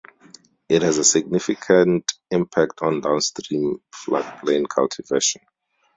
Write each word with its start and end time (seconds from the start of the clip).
It 0.67 0.81
has 0.81 0.97
had 0.97 1.05
significant 1.05 2.13
impact 2.31 2.81
on 2.81 3.01
downstream 3.01 3.83
floodplain 3.93 4.67
cultivation. 4.67 5.43